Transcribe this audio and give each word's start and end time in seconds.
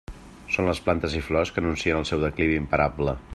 Són 0.53 0.69
les 0.69 0.81
plantes 0.87 1.17
i 1.19 1.21
flors 1.27 1.51
que 1.57 1.63
anuncien 1.65 2.01
el 2.01 2.09
seu 2.13 2.25
declivi 2.25 2.59
imparable. 2.63 3.15